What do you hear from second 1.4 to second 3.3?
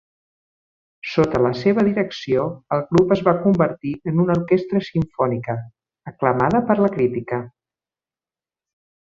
la seva direcció el grup es